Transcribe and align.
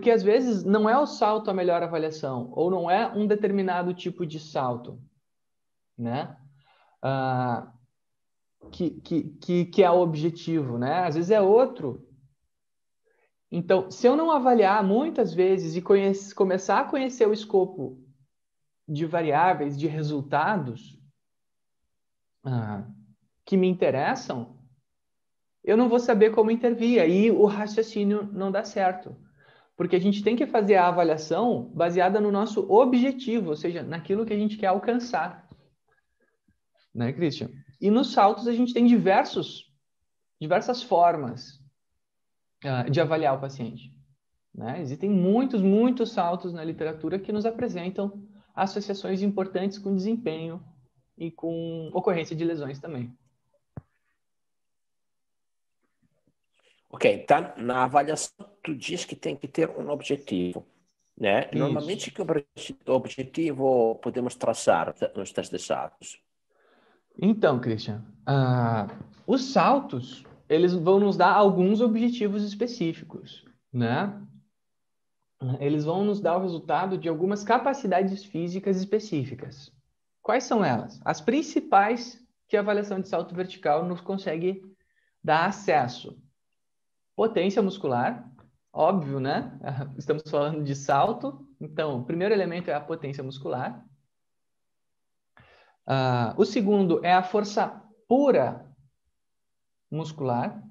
Porque 0.00 0.10
às 0.10 0.22
vezes 0.22 0.64
não 0.64 0.88
é 0.88 0.98
o 0.98 1.04
salto 1.04 1.50
a 1.50 1.54
melhor 1.54 1.82
avaliação, 1.82 2.50
ou 2.52 2.70
não 2.70 2.90
é 2.90 3.06
um 3.06 3.26
determinado 3.26 3.92
tipo 3.92 4.24
de 4.24 4.40
salto, 4.40 4.98
né? 5.96 6.38
Ah, 7.02 7.70
que, 8.72 8.92
que, 9.02 9.66
que, 9.66 9.82
é 9.84 9.90
o 9.90 10.00
objetivo, 10.00 10.78
né? 10.78 11.00
Às 11.00 11.16
vezes 11.16 11.30
é 11.30 11.38
outro. 11.38 12.08
Então, 13.52 13.90
se 13.90 14.06
eu 14.06 14.16
não 14.16 14.30
avaliar 14.30 14.82
muitas 14.82 15.34
vezes 15.34 15.76
e 15.76 15.82
conhece, 15.82 16.34
começar 16.34 16.80
a 16.80 16.84
conhecer 16.84 17.28
o 17.28 17.34
escopo 17.34 18.02
de 18.88 19.04
variáveis, 19.04 19.78
de 19.78 19.86
resultados 19.86 20.98
ah, 22.42 22.86
que 23.44 23.54
me 23.54 23.68
interessam, 23.68 24.58
eu 25.62 25.76
não 25.76 25.90
vou 25.90 25.98
saber 25.98 26.30
como 26.30 26.50
intervir, 26.50 27.02
aí 27.02 27.30
o 27.30 27.44
raciocínio 27.44 28.26
não 28.32 28.50
dá 28.50 28.64
certo. 28.64 29.14
Porque 29.80 29.96
a 29.96 29.98
gente 29.98 30.22
tem 30.22 30.36
que 30.36 30.46
fazer 30.46 30.76
a 30.76 30.88
avaliação 30.88 31.70
baseada 31.74 32.20
no 32.20 32.30
nosso 32.30 32.70
objetivo, 32.70 33.48
ou 33.48 33.56
seja, 33.56 33.82
naquilo 33.82 34.26
que 34.26 34.32
a 34.34 34.38
gente 34.38 34.58
quer 34.58 34.66
alcançar. 34.66 35.48
Né, 36.94 37.14
Christian? 37.14 37.48
E 37.80 37.90
nos 37.90 38.12
saltos 38.12 38.46
a 38.46 38.52
gente 38.52 38.74
tem 38.74 38.84
diversos, 38.84 39.72
diversas 40.38 40.82
formas 40.82 41.64
uh, 42.62 42.90
de 42.90 43.00
avaliar 43.00 43.34
o 43.34 43.40
paciente. 43.40 43.90
Né? 44.54 44.82
Existem 44.82 45.08
muitos, 45.08 45.62
muitos 45.62 46.12
saltos 46.12 46.52
na 46.52 46.62
literatura 46.62 47.18
que 47.18 47.32
nos 47.32 47.46
apresentam 47.46 48.22
associações 48.54 49.22
importantes 49.22 49.78
com 49.78 49.96
desempenho 49.96 50.62
e 51.16 51.30
com 51.30 51.88
ocorrência 51.94 52.36
de 52.36 52.44
lesões 52.44 52.78
também. 52.78 53.16
Ok, 56.90 57.14
então 57.14 57.54
na 57.56 57.84
avaliação 57.84 58.49
tu 58.62 58.74
diz 58.74 59.04
que 59.04 59.16
tem 59.16 59.36
que 59.36 59.48
ter 59.48 59.68
um 59.70 59.90
objetivo, 59.90 60.66
né? 61.16 61.46
Isso. 61.46 61.58
Normalmente 61.58 62.10
que 62.10 62.22
objetivo 62.86 63.96
podemos 63.96 64.34
traçar 64.34 64.94
nos 65.14 65.32
testes 65.32 65.58
de 65.60 65.66
saltos? 65.66 66.20
Então, 67.20 67.60
Christian, 67.60 68.04
uh, 68.28 68.90
os 69.26 69.52
saltos 69.52 70.24
eles 70.48 70.74
vão 70.74 70.98
nos 70.98 71.16
dar 71.16 71.32
alguns 71.32 71.80
objetivos 71.80 72.42
específicos, 72.42 73.44
né? 73.72 74.20
Eles 75.58 75.84
vão 75.84 76.04
nos 76.04 76.20
dar 76.20 76.36
o 76.36 76.42
resultado 76.42 76.98
de 76.98 77.08
algumas 77.08 77.44
capacidades 77.44 78.24
físicas 78.24 78.76
específicas. 78.76 79.72
Quais 80.20 80.44
são 80.44 80.64
elas? 80.64 81.00
As 81.04 81.20
principais 81.20 82.20
que 82.46 82.56
a 82.56 82.60
avaliação 82.60 83.00
de 83.00 83.08
salto 83.08 83.34
vertical 83.34 83.86
nos 83.86 84.00
consegue 84.00 84.62
dar 85.22 85.46
acesso. 85.46 86.20
Potência 87.16 87.62
muscular, 87.62 88.28
óbvio, 88.72 89.20
né? 89.20 89.58
Estamos 89.96 90.22
falando 90.30 90.62
de 90.62 90.74
salto, 90.74 91.46
então 91.60 92.00
o 92.00 92.04
primeiro 92.04 92.34
elemento 92.34 92.70
é 92.70 92.74
a 92.74 92.80
potência 92.80 93.22
muscular. 93.22 93.84
Uh, 95.86 96.34
o 96.36 96.44
segundo 96.44 97.04
é 97.04 97.12
a 97.12 97.22
força 97.22 97.82
pura 98.06 98.64
muscular. 99.90 100.62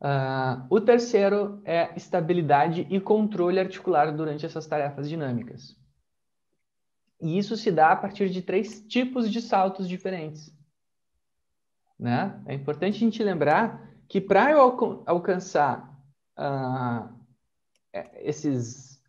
Uh, 0.00 0.66
o 0.68 0.80
terceiro 0.80 1.62
é 1.64 1.96
estabilidade 1.96 2.86
e 2.90 3.00
controle 3.00 3.58
articular 3.58 4.14
durante 4.14 4.44
essas 4.44 4.66
tarefas 4.66 5.08
dinâmicas. 5.08 5.74
E 7.20 7.38
isso 7.38 7.56
se 7.56 7.72
dá 7.72 7.92
a 7.92 7.96
partir 7.96 8.28
de 8.28 8.42
três 8.42 8.86
tipos 8.86 9.30
de 9.30 9.40
saltos 9.40 9.88
diferentes. 9.88 10.54
Né? 11.98 12.38
É 12.44 12.52
importante 12.52 12.96
a 12.96 12.98
gente 12.98 13.22
lembrar 13.22 13.90
que 14.06 14.20
para 14.20 14.50
eu 14.50 14.60
alc 14.60 15.02
alcançar 15.06 15.93
uh, 16.38 17.08
esses, 18.16 19.02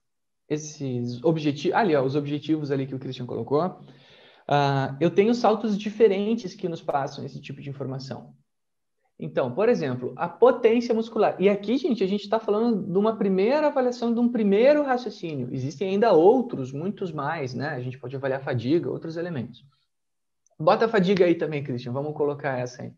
esses 0.49 1.23
objetivos, 1.23 1.77
ali, 1.77 1.95
ó, 1.95 2.03
os 2.03 2.15
objetivos 2.15 2.71
ali 2.71 2.87
que 2.87 2.95
o 2.95 2.99
Christian 2.99 3.25
colocou, 3.25 3.79
Uh, 4.45 4.93
eu 4.99 5.09
tenho 5.09 5.33
saltos 5.33 5.75
diferentes 5.77 6.53
que 6.53 6.69
nos 6.69 6.81
passam 6.81 7.25
esse 7.25 7.41
tipo 7.41 7.61
de 7.61 7.69
informação. 7.69 8.35
Então, 9.17 9.51
por 9.51 9.69
exemplo, 9.69 10.13
a 10.15 10.27
potência 10.27 10.93
muscular. 10.93 11.35
E 11.39 11.49
aqui, 11.49 11.77
gente, 11.77 12.03
a 12.03 12.07
gente 12.07 12.23
está 12.23 12.37
falando 12.37 12.83
de 12.83 12.97
uma 12.97 13.15
primeira 13.15 13.67
avaliação, 13.67 14.13
de 14.13 14.19
um 14.19 14.29
primeiro 14.29 14.83
raciocínio. 14.83 15.49
Existem 15.51 15.89
ainda 15.89 16.11
outros, 16.11 16.71
muitos 16.71 17.11
mais, 17.11 17.53
né? 17.53 17.69
A 17.69 17.79
gente 17.79 17.97
pode 17.97 18.15
avaliar 18.15 18.41
a 18.41 18.43
fadiga, 18.43 18.89
outros 18.89 19.15
elementos. 19.15 19.65
Bota 20.59 20.85
a 20.85 20.89
fadiga 20.89 21.25
aí 21.25 21.35
também, 21.35 21.63
Christian. 21.63 21.93
Vamos 21.93 22.13
colocar 22.13 22.59
essa 22.59 22.83
aí. 22.83 22.93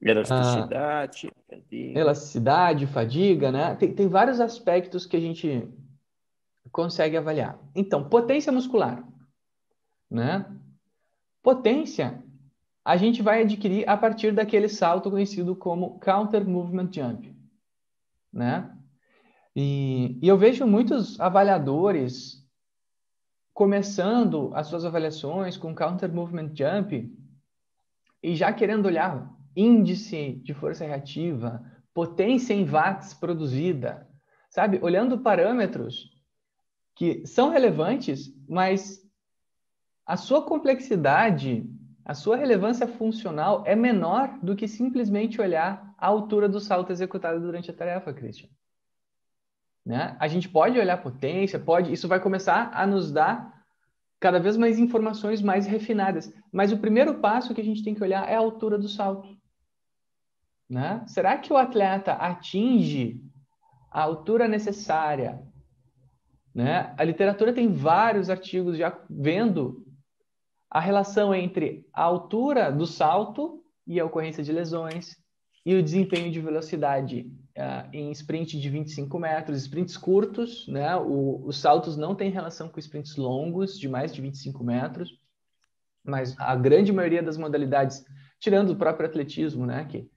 Elasticidade, 0.00 1.28
ah, 1.28 1.42
fadiga. 1.48 2.00
Elasticidade, 2.00 2.86
fadiga, 2.86 3.52
né? 3.52 3.74
Tem, 3.76 3.94
tem 3.94 4.08
vários 4.08 4.40
aspectos 4.40 5.06
que 5.06 5.16
a 5.16 5.20
gente 5.20 5.68
consegue 6.70 7.16
avaliar. 7.16 7.58
Então, 7.74 8.08
potência 8.08 8.52
muscular 8.52 9.02
né? 10.10 10.46
Potência 11.42 12.22
a 12.84 12.96
gente 12.96 13.20
vai 13.20 13.42
adquirir 13.42 13.88
a 13.88 13.96
partir 13.96 14.32
daquele 14.32 14.68
salto 14.68 15.10
conhecido 15.10 15.56
como 15.56 15.98
counter 15.98 16.46
movement 16.46 16.92
jump, 16.92 17.36
né? 18.32 18.72
E, 19.54 20.18
e 20.22 20.28
eu 20.28 20.38
vejo 20.38 20.66
muitos 20.66 21.18
avaliadores 21.18 22.44
começando 23.52 24.52
as 24.54 24.66
suas 24.66 24.84
avaliações 24.84 25.56
com 25.56 25.74
counter 25.74 26.12
movement 26.12 26.54
jump 26.54 27.12
e 28.22 28.36
já 28.36 28.52
querendo 28.52 28.86
olhar 28.86 29.34
índice 29.56 30.40
de 30.44 30.52
força 30.52 30.84
reativa, 30.84 31.64
potência 31.94 32.52
em 32.52 32.64
watts 32.64 33.14
produzida, 33.14 34.06
sabe? 34.50 34.78
Olhando 34.82 35.18
parâmetros 35.18 36.14
que 36.94 37.26
são 37.26 37.50
relevantes, 37.50 38.32
mas 38.48 39.02
a 40.04 40.16
sua 40.16 40.42
complexidade, 40.42 41.68
a 42.04 42.14
sua 42.14 42.36
relevância 42.36 42.86
funcional 42.86 43.64
é 43.66 43.74
menor 43.74 44.38
do 44.42 44.54
que 44.54 44.68
simplesmente 44.68 45.40
olhar 45.40 45.94
a 45.98 46.06
altura 46.06 46.48
do 46.48 46.60
salto 46.60 46.92
executado 46.92 47.40
durante 47.40 47.70
a 47.70 47.74
tarefa, 47.74 48.12
Christian. 48.12 48.48
Né? 49.84 50.16
A 50.18 50.28
gente 50.28 50.48
pode 50.48 50.78
olhar 50.78 51.02
potência, 51.02 51.58
pode, 51.58 51.92
isso 51.92 52.08
vai 52.08 52.20
começar 52.20 52.70
a 52.74 52.86
nos 52.86 53.10
dar 53.10 53.56
cada 54.18 54.40
vez 54.40 54.56
mais 54.56 54.78
informações 54.78 55.42
mais 55.42 55.66
refinadas. 55.66 56.32
Mas 56.52 56.72
o 56.72 56.78
primeiro 56.78 57.20
passo 57.20 57.54
que 57.54 57.60
a 57.60 57.64
gente 57.64 57.84
tem 57.84 57.94
que 57.94 58.02
olhar 58.02 58.28
é 58.28 58.34
a 58.34 58.38
altura 58.38 58.78
do 58.78 58.88
salto. 58.88 59.28
Né? 60.68 61.04
Será 61.06 61.38
que 61.38 61.52
o 61.52 61.56
atleta 61.56 62.12
atinge 62.12 63.20
a 63.90 64.02
altura 64.02 64.48
necessária? 64.48 65.42
Né? 66.54 66.94
A 66.96 67.04
literatura 67.04 67.52
tem 67.52 67.72
vários 67.72 68.30
artigos 68.30 68.76
já 68.76 68.98
vendo 69.08 69.86
a 70.70 70.80
relação 70.80 71.34
entre 71.34 71.86
a 71.92 72.02
altura 72.02 72.70
do 72.70 72.86
salto 72.86 73.62
e 73.86 74.00
a 74.00 74.04
ocorrência 74.04 74.42
de 74.42 74.52
lesões 74.52 75.16
e 75.64 75.74
o 75.74 75.82
desempenho 75.82 76.30
de 76.30 76.40
velocidade 76.40 77.30
uh, 77.56 77.88
em 77.92 78.10
sprint 78.12 78.58
de 78.60 78.70
25 78.70 79.18
metros, 79.18 79.62
sprints 79.62 79.96
curtos, 79.96 80.66
né? 80.68 80.96
O, 80.96 81.44
os 81.44 81.58
saltos 81.58 81.96
não 81.96 82.14
têm 82.14 82.30
relação 82.30 82.68
com 82.68 82.78
sprints 82.78 83.16
longos 83.16 83.78
de 83.78 83.88
mais 83.88 84.14
de 84.14 84.20
25 84.20 84.62
metros, 84.62 85.18
mas 86.04 86.38
a 86.38 86.54
grande 86.54 86.92
maioria 86.92 87.22
das 87.22 87.36
modalidades, 87.36 88.04
tirando 88.38 88.70
o 88.70 88.76
próprio 88.76 89.08
atletismo, 89.08 89.66
né? 89.66 89.84
Que, 89.86 90.08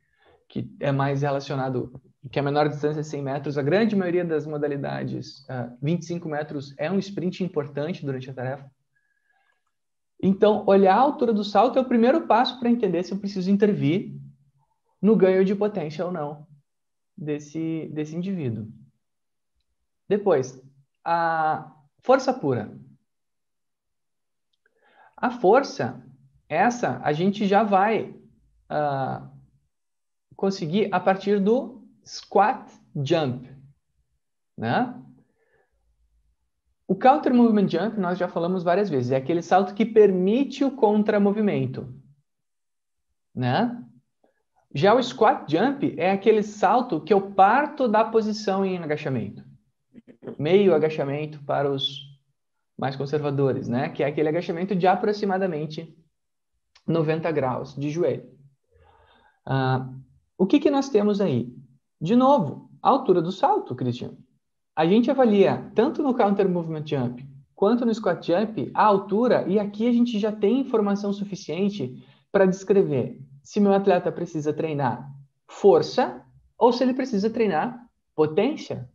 que 0.50 0.68
é 0.80 0.92
mais 0.92 1.22
relacionado, 1.22 2.02
que 2.32 2.40
a 2.40 2.44
menor 2.44 2.68
distância 2.68 3.00
é 3.00 3.04
100 3.04 3.22
metros, 3.22 3.58
a 3.58 3.62
grande 3.62 3.96
maioria 3.96 4.26
das 4.26 4.46
modalidades, 4.48 5.42
uh, 5.42 5.52
ah, 5.52 5.78
25 5.82 6.28
metros 6.28 6.74
é 6.78 6.92
um 6.92 6.98
sprint 6.98 7.44
importante 7.44 8.04
durante 8.04 8.30
a 8.30 8.34
tarefa. 8.34 8.70
Então, 10.22 10.66
olhar 10.68 10.96
a 10.96 11.00
altura 11.00 11.32
do 11.32 11.44
salto 11.44 11.78
é 11.78 11.82
o 11.82 11.88
primeiro 11.88 12.28
passo 12.28 12.60
para 12.60 12.70
entender 12.70 13.04
se 13.04 13.14
eu 13.14 13.20
preciso 13.20 13.50
intervir 13.50 14.20
no 15.02 15.16
ganho 15.16 15.46
de 15.46 15.56
potência 15.56 16.06
ou 16.06 16.12
não 16.12 16.46
desse, 17.16 17.90
desse 17.94 18.16
indivíduo. 18.16 18.68
Depois, 20.10 20.62
a 21.06 21.72
força 22.00 22.34
pura. 22.34 22.78
A 25.16 25.30
força, 25.30 26.04
essa 26.50 27.00
a 27.04 27.14
gente 27.14 27.46
já 27.46 27.64
vai 27.64 28.10
uh, 28.10 29.39
conseguir 30.40 30.88
a 30.90 31.02
partir 31.02 31.38
do 31.38 31.84
squat 32.06 32.72
jump, 32.96 33.46
né? 34.58 34.96
O 36.88 36.96
counter 36.96 37.34
movement 37.34 37.68
jump 37.68 38.00
nós 38.00 38.18
já 38.18 38.30
falamos 38.30 38.64
várias 38.64 38.90
vezes, 38.90 39.12
é 39.12 39.18
aquele 39.18 39.42
salto 39.42 39.74
que 39.74 39.86
permite 39.86 40.64
o 40.64 40.72
contramovimento, 40.72 41.94
né? 43.36 43.84
Já 44.74 44.94
o 44.94 45.04
squat 45.04 45.52
jump 45.52 45.94
é 45.98 46.10
aquele 46.12 46.42
salto 46.42 47.02
que 47.02 47.14
eu 47.14 47.32
parto 47.32 47.86
da 47.86 48.06
posição 48.06 48.66
em 48.66 48.78
agachamento. 48.78 49.44
Meio 50.38 50.74
agachamento 50.74 51.44
para 51.44 51.70
os 51.70 52.18
mais 52.78 52.96
conservadores, 52.96 53.68
né? 53.68 53.90
Que 53.90 54.04
é 54.04 54.08
aquele 54.08 54.30
agachamento 54.30 54.74
de 54.74 54.88
aproximadamente 54.88 55.94
90 56.88 57.30
graus 57.34 57.76
de 57.76 57.90
joelho. 57.90 58.32
Ah, 59.46 59.90
o 60.40 60.48
que, 60.48 60.58
que 60.58 60.72
nós 60.72 60.88
temos 60.88 61.20
aí? 61.20 61.54
De 62.00 62.16
novo, 62.16 62.72
a 62.82 62.90
altura 62.90 63.22
do 63.22 63.30
salto, 63.30 63.76
Christian. 63.76 64.14
A 64.74 64.88
gente 64.88 65.12
avalia 65.12 65.70
tanto 65.76 66.02
no 66.02 66.16
counter 66.16 66.48
movement 66.48 66.88
jump 66.88 67.28
quanto 67.54 67.86
no 67.86 67.94
squat 67.94 68.26
jump 68.26 68.72
a 68.74 68.86
altura, 68.86 69.46
e 69.50 69.60
aqui 69.60 69.86
a 69.86 69.92
gente 69.92 70.18
já 70.18 70.32
tem 70.32 70.62
informação 70.62 71.12
suficiente 71.12 72.02
para 72.32 72.46
descrever 72.46 73.20
se 73.44 73.60
meu 73.60 73.74
atleta 73.74 74.14
precisa 74.14 74.54
treinar 74.54 75.12
força 75.46 76.24
ou 76.58 76.72
se 76.72 76.84
ele 76.84 76.94
precisa 76.94 77.30
treinar 77.30 77.86
potência. 78.16 78.90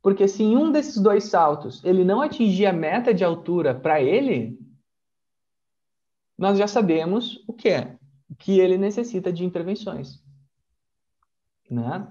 Porque 0.00 0.26
se 0.26 0.42
em 0.42 0.56
um 0.56 0.72
desses 0.72 0.96
dois 0.96 1.24
saltos 1.24 1.84
ele 1.84 2.02
não 2.02 2.22
atingir 2.22 2.64
a 2.64 2.72
meta 2.72 3.12
de 3.12 3.22
altura 3.22 3.74
para 3.74 4.00
ele, 4.00 4.58
nós 6.38 6.56
já 6.56 6.66
sabemos 6.66 7.44
o 7.46 7.52
que 7.52 7.68
é, 7.68 7.98
que 8.38 8.58
ele 8.58 8.78
necessita 8.78 9.30
de 9.30 9.44
intervenções. 9.44 10.26
Né? 11.70 12.06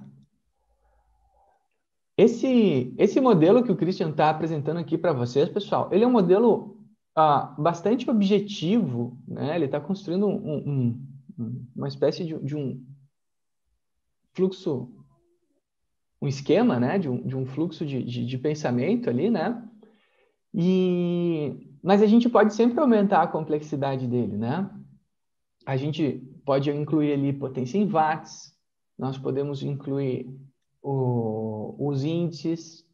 Esse, 2.18 2.94
esse 2.98 3.22
modelo 3.22 3.64
que 3.64 3.72
o 3.72 3.76
Christian 3.76 4.10
está 4.10 4.30
apresentando 4.30 4.78
aqui 4.78 4.98
para 4.98 5.14
vocês, 5.14 5.50
pessoal, 5.50 5.90
ele 5.92 6.04
é 6.04 6.08
um 6.08 6.12
modelo 6.12 6.78
ah, 7.16 7.56
bastante 7.58 8.10
objetivo, 8.10 9.18
né? 9.28 9.56
Ele 9.56 9.66
está 9.66 9.80
construindo 9.80 10.28
um, 10.28 11.02
um, 11.38 11.68
uma 11.76 11.88
espécie 11.88 12.24
de, 12.26 12.38
de, 12.40 12.56
um 12.56 12.84
fluxo, 14.34 14.92
um 16.22 16.28
esquema, 16.28 16.80
né? 16.80 16.98
De 16.98 17.10
um, 17.10 17.22
de 17.26 17.36
um 17.36 17.46
fluxo 17.46 17.86
de, 17.86 18.04
de, 18.04 18.26
de 18.26 18.38
pensamento 18.38 19.10
ali, 19.10 19.30
né? 19.30 19.64
E, 20.54 21.70
mas 21.84 22.02
a 22.02 22.08
gente 22.08 22.28
pode 22.28 22.54
sempre 22.54 22.80
aumentar 22.80 23.22
a 23.22 23.28
complexidade 23.28 24.08
dele, 24.08 24.38
né? 24.38 24.70
A 25.68 25.78
gente 25.78 26.20
pode 26.46 26.70
incluir 26.72 27.14
ali 27.14 27.32
potência 27.32 27.78
em 27.78 27.86
watts, 27.86 28.57
nós 28.98 29.18
podemos 29.18 29.62
incluir 29.62 30.28
o, 30.82 31.76
os 31.78 32.04
índices, 32.04 32.86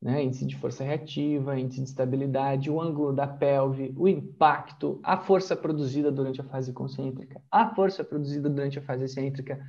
né? 0.00 0.22
índice 0.24 0.44
de 0.44 0.56
força 0.56 0.82
reativa, 0.82 1.58
índice 1.58 1.82
de 1.82 1.88
estabilidade, 1.88 2.70
o 2.70 2.80
ângulo 2.80 3.12
da 3.12 3.26
pelve, 3.26 3.94
o 3.96 4.08
impacto, 4.08 4.98
a 5.02 5.16
força 5.16 5.54
produzida 5.54 6.10
durante 6.10 6.40
a 6.40 6.44
fase 6.44 6.72
concêntrica, 6.72 7.40
a 7.50 7.72
força 7.74 8.02
produzida 8.02 8.50
durante 8.50 8.78
a 8.78 8.82
fase 8.82 9.04
excêntrica. 9.04 9.62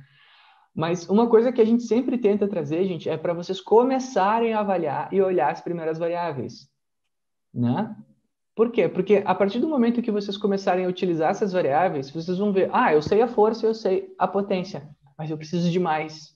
Mas 0.74 1.08
uma 1.08 1.28
coisa 1.28 1.52
que 1.52 1.60
a 1.60 1.64
gente 1.64 1.84
sempre 1.84 2.18
tenta 2.18 2.48
trazer, 2.48 2.84
gente, 2.84 3.08
é 3.08 3.16
para 3.16 3.32
vocês 3.32 3.60
começarem 3.60 4.52
a 4.52 4.60
avaliar 4.60 5.12
e 5.12 5.22
olhar 5.22 5.52
as 5.52 5.60
primeiras 5.60 5.98
variáveis, 5.98 6.68
né? 7.52 7.94
Por 8.56 8.70
quê? 8.72 8.88
Porque 8.88 9.22
a 9.24 9.34
partir 9.34 9.60
do 9.60 9.68
momento 9.68 10.02
que 10.02 10.10
vocês 10.10 10.36
começarem 10.36 10.84
a 10.84 10.88
utilizar 10.88 11.30
essas 11.30 11.52
variáveis, 11.52 12.10
vocês 12.10 12.38
vão 12.38 12.52
ver, 12.52 12.70
ah, 12.72 12.92
eu 12.92 13.02
sei 13.02 13.22
a 13.22 13.28
força, 13.28 13.66
eu 13.66 13.74
sei 13.74 14.12
a 14.18 14.26
potência, 14.26 14.88
mas 15.16 15.30
eu 15.30 15.38
preciso 15.38 15.70
de 15.70 15.78
mais. 15.78 16.34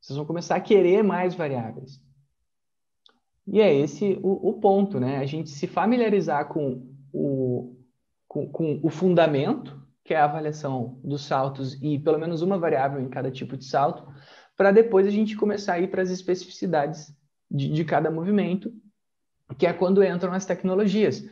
Vocês 0.00 0.16
vão 0.16 0.26
começar 0.26 0.56
a 0.56 0.60
querer 0.60 1.02
mais 1.02 1.34
variáveis. 1.34 2.00
E 3.46 3.60
é 3.60 3.72
esse 3.74 4.18
o, 4.22 4.50
o 4.50 4.60
ponto, 4.60 4.98
né? 4.98 5.18
A 5.18 5.26
gente 5.26 5.50
se 5.50 5.66
familiarizar 5.66 6.48
com 6.48 6.86
o, 7.12 7.76
com, 8.26 8.48
com 8.48 8.80
o 8.82 8.90
fundamento, 8.90 9.80
que 10.04 10.14
é 10.14 10.16
a 10.16 10.24
avaliação 10.24 11.00
dos 11.02 11.24
saltos 11.24 11.80
e 11.82 11.98
pelo 11.98 12.18
menos 12.18 12.42
uma 12.42 12.58
variável 12.58 13.00
em 13.00 13.08
cada 13.08 13.30
tipo 13.30 13.56
de 13.56 13.64
salto, 13.64 14.06
para 14.56 14.70
depois 14.70 15.06
a 15.06 15.10
gente 15.10 15.36
começar 15.36 15.74
a 15.74 15.80
ir 15.80 15.88
para 15.88 16.02
as 16.02 16.10
especificidades 16.10 17.14
de, 17.50 17.68
de 17.68 17.84
cada 17.84 18.10
movimento, 18.10 18.72
que 19.58 19.66
é 19.66 19.72
quando 19.72 20.02
entram 20.02 20.32
as 20.32 20.46
tecnologias. 20.46 21.24